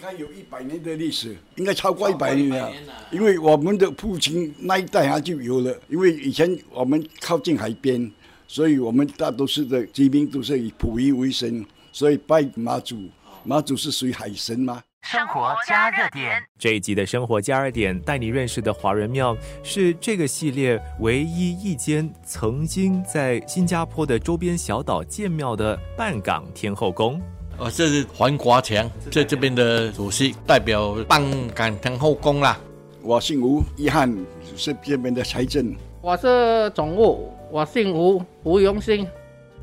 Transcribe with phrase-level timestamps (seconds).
[0.00, 2.70] 该有一百年的历史，应该超过一百年了。
[3.10, 8.10] 因为我们的父亲那一代他就有了，因为以前我们靠近海边，
[8.46, 13.08] 所以我们大多数的居民都是以捕鱼为生，所以拜妈祖，
[13.42, 14.82] 妈祖是属于海神吗。
[15.02, 27.22] 生活加热点这一集的生活加热点带你认识的华人庙是这个系列唯一一间曾经在新加坡的周边小岛建庙的半港天后宫。
[27.58, 31.20] 哦，这是黄国强在这边的主席，代表半
[31.52, 32.56] 港天后宫啦。
[33.02, 34.16] 我姓吴，遗憾
[34.56, 35.74] 是这边的财政。
[36.00, 39.04] 我是总务，我姓吴，吴永兴。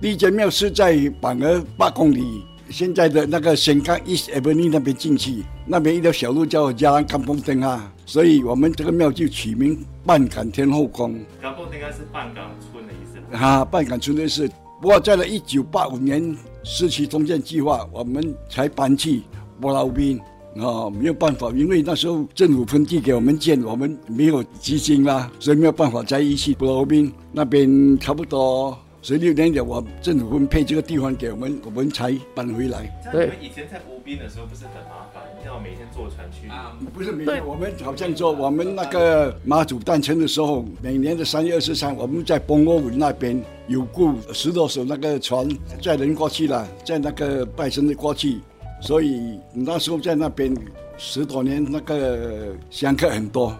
[0.00, 2.44] 第一间庙是在板儿八公里。
[2.68, 11.14] 现在的那个香港 East Avenue 那边进去，那边一条小路叫加兰甘风灯啊，所以我们这个庙就取名半港天后宫。
[11.40, 13.36] 甘风灯应该是半港村的意思。
[13.36, 14.50] 哈，半港村的意思。
[14.80, 19.22] 不过在了一九八五年失去中建计划，我们才搬去
[19.60, 20.18] 波劳滨
[20.56, 28.76] 啊，没有办法，因为那时候政府分地给我们建，我们没有资金啦，所以没有办法再一起波劳滨那边差不多。
[29.04, 32.90] 十六年的我政府分配这个地方给我们，我们才搬回来。
[33.12, 36.48] 对，以前在湖滨的时候不是很麻烦，要每天坐船去。
[36.48, 45.46] 啊，不是每天，我们好像说我们那个妈祖诞辰的时候，每年的三月二十三，我们在崩窝尾那边有雇十多艘那个船
[45.82, 48.40] 载人过去了，在那个拜神的过去，
[48.80, 50.56] 所以那时候在那边
[50.96, 53.54] 十多年，那个香客很多。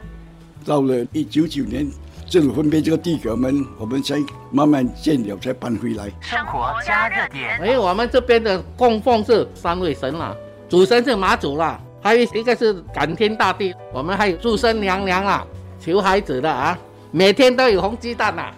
[0.64, 1.86] 到了一九九年。
[2.28, 4.16] 政府分配这个地给我们，我们才
[4.50, 6.10] 慢慢建了，才搬回来。
[6.20, 7.60] 生活加热点。
[7.60, 10.34] 哎，我们这边的供奉是三位神啦，
[10.68, 15.46] 主神是妈祖啦，还有一个是感天大地，我们还有祝生娘娘啦，
[15.78, 16.76] 求孩子的啊，
[17.10, 18.50] 每天都有红鸡蛋呐。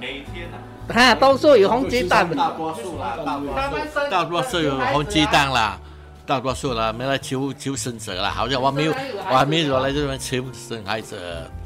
[0.00, 0.56] 每天啊？
[0.92, 2.28] 哈，都说有红鸡蛋。
[2.34, 3.16] 大多数啦，
[4.10, 5.78] 大多数有红鸡蛋啦，
[6.26, 8.92] 大多数啦，没来求求生者啦，好像我没有，
[9.30, 11.16] 我还没有来这边求生孩子。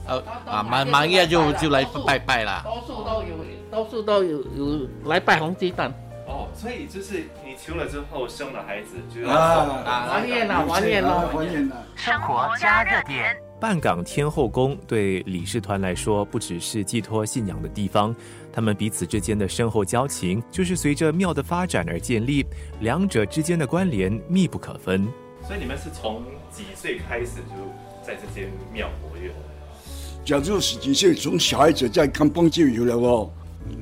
[0.06, 2.62] 呃啊，满满月就就来拜拜啦。
[2.64, 3.36] 多数都有，
[3.70, 5.92] 多数都有有来拜红鸡蛋。
[6.26, 9.36] 哦，所以就是你求了之后生了孩子，就啊
[9.84, 11.76] 啊，还愿了，还愿了，还愿了。
[11.96, 18.14] 生活加热点，半港天后宫对理事团来说，不只是寄托信仰的地方，
[18.50, 22.44] 他们彼此之间的深厚交情，就是随着庙的发展而建立，
[22.80, 25.06] 两者之间的关联密不可分。
[25.46, 27.54] 所以你们是从几岁开始就
[28.02, 29.30] 在这间庙活跃？
[30.24, 33.30] 假如十几岁，从小孩子在康邦就有了哦，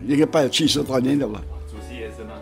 [0.08, 1.41] 应该拜了七十多年了吧。
[1.70, 2.32] 主席也是吗？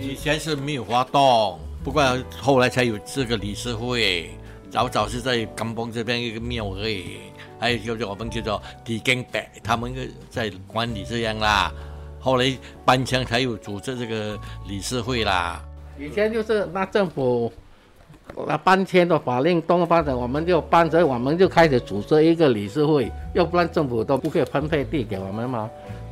[0.00, 2.02] 以前是没有活动，不过
[2.40, 4.30] 后来才有这个理事会。
[4.70, 7.18] 早早是在甘邦这边一个庙而已，
[7.58, 9.92] 还有就是我们叫做地根北，他们
[10.30, 11.70] 在管理这样啦。
[12.18, 15.62] 后来搬迁才有组织这个理事会啦。
[15.98, 17.52] 以前就是那政府。
[18.46, 25.68] 那搬迁的法令东发展，我们就搬着，我们就开始组织一个理事会，要不然政府都不可以分配地给我们嘛。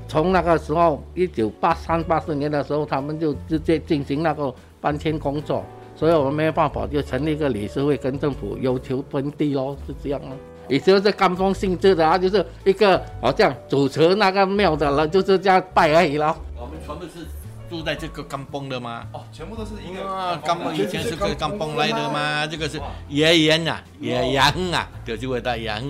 [0.07, 5.65] 从那个时候，一九八三八四年的时候，他们就直接进行那个搬迁工作，
[5.95, 10.31] 所以我们没有办法，就成立一个理事会，跟政府要求分地咯，是这样咯。
[10.69, 16.37] 以前是干风性质的啊，就是一个好像主持那个庙的了，就是这样拜而已咯。
[16.57, 17.27] 我们全部是。
[17.69, 19.07] 住在这个钢崩的吗？
[19.13, 22.47] 哦，全部都是一个钢崩，以前是个钢崩来的吗？
[22.47, 25.83] 这个是爷爷啊，野羊啊，就是我的爷啊，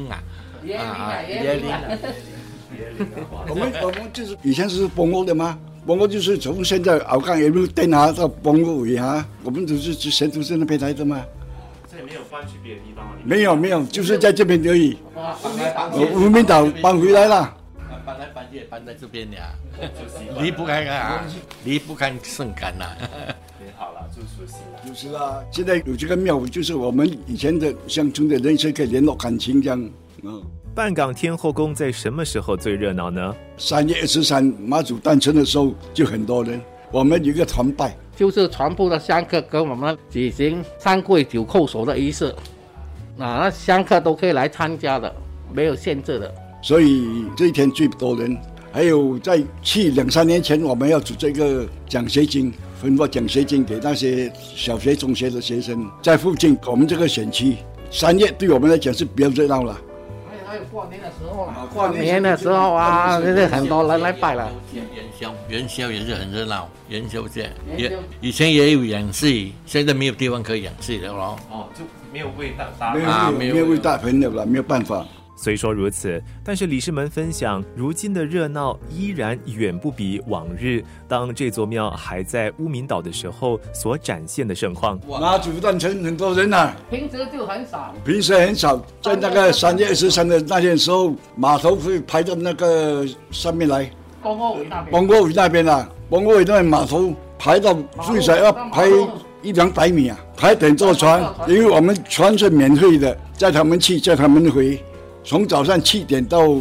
[0.76, 1.70] 啊，野林。
[3.48, 5.58] 我们我们就是以前是崩屋的吗？
[5.86, 11.24] 崩屋就是从现在鳌岗一路登下到崩屋尾啊，我们都是之前都是那边来的嘛。
[11.90, 13.12] 这里没有搬去别的地方吗？
[13.24, 14.98] 没有没有，就是在这边而已。
[15.14, 17.56] 我无名岛搬回来了。
[18.08, 19.52] 搬来搬去搬在这边呀，
[20.41, 21.22] 离不开啊，
[21.62, 22.86] 离不开圣感呐。
[23.76, 24.80] 好了，就熟悉了。
[24.86, 29.91] 就是啦，现在有这个庙，就是我们以前的乡村的人士可以联络感情这样。
[30.22, 30.42] 嗯，
[30.74, 33.36] 半港天后宫在什么时候最热闹呢？
[33.58, 36.58] 三月二十三妈祖诞辰的时候就很多人。
[36.90, 42.34] 我们有一个团拜，就是全部的香客跟我们举行三跪九叩首的仪式，
[43.19, 45.14] 那香客都可以来参加的，
[45.52, 46.34] 没有限制的。
[46.69, 48.37] 所以这一天最多人，
[48.70, 57.56] 还有在去两三年前，我们要组织一个奖学金，分发奖学金给那些小学、中学的学生，在附近我们这个选区，
[57.91, 59.81] 三月对我们来讲是比较热闹了。
[60.29, 64.53] 还有还有过年的时候了，过年的时候啊，就是很多人来拜了。
[64.75, 64.85] 元
[65.19, 71.38] 宵元宵也是很热闹，元宵节也以前也有演戏，现在没有地方可以演戏了咯。
[71.50, 71.82] 哦，就
[72.12, 75.06] 没有味道大没有没有味道，朋友了，没有办法。
[75.40, 84.99] 虽说如此，但是理事们分享，如今的热闹依然远不比往日当这座庙还在乌敏岛的时候所展现的盛况。
[85.08, 87.94] 马祖诞城很多人呐、平时就很少。
[88.05, 93.88] 平时很少，在那个三月二十三的那天时候，码头会排到那个上面来，
[94.20, 97.73] 公欧尾那边，崩过尾那边啊，崩过尾那边码头排到
[98.05, 98.88] 最少要排
[99.41, 104.82] 一两百米啊，排等坐船，因为我们船是免费的，叫他们去，叫他们回，
[105.25, 106.56] 从早上七点到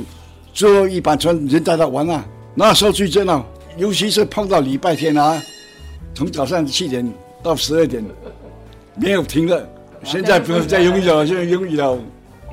[0.53, 2.25] 最后一班船人带他玩啊，
[2.55, 3.45] 那时候最热闹，
[3.77, 5.41] 尤其是碰到礼拜天啊，
[6.13, 7.09] 从早上七点
[7.41, 8.03] 到十二点，
[8.95, 9.69] 没有停的。
[10.03, 11.99] 现在不再拥有了，现在拥有。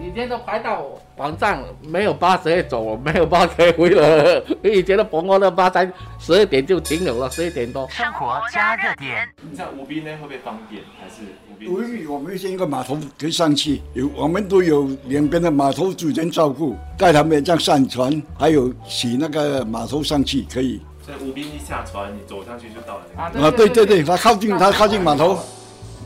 [0.00, 0.84] 以前都排到
[1.16, 4.44] 晚上，没有巴可以走，没有巴可以回了。
[4.62, 7.88] 以前的澎湖的巴才十二点就停留了，十一点多。
[7.88, 9.28] 生活加热点。
[9.56, 10.82] 像吴斌呢会不会方便？
[11.00, 11.68] 还是吴斌？
[11.68, 20.80] 因为我们先一个码头可以上去，有我们都有两边的码头主人照顾，带他们这样上船，还有骑那个码头上去可以。
[21.06, 23.42] 所以吴斌一下船，你走上去就到了那啊个。
[23.42, 25.38] 啊，对对对，他靠近他靠近码头。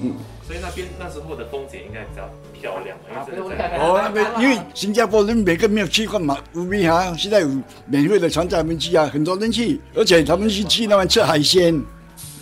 [0.03, 0.15] 嗯
[0.47, 2.23] 所以那边那时候的风景应该比较
[2.61, 7.49] 漂亮，因为真的在啊不用哦，那边因为新加坡人每个没有去过马乌比哈，现在有
[7.87, 11.83] 免费的船载他们去啊，很多人去，而且他们去去那边吃海鲜，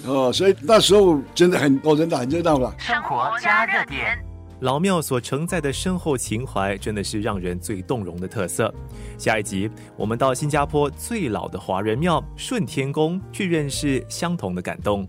[0.07, 2.75] 哦，所以那时候真的很多人的，很热闹了。
[2.79, 4.19] 生活加热点。
[4.61, 8.73] 老庙所承载的深厚情怀，真的是让人最动容的特色。
[9.19, 15.07] 下一集，我们到新加坡最老的华人庙顺天宫，去认识相同的感动。